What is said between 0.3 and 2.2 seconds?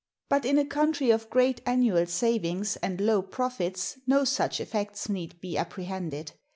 in a country of great annual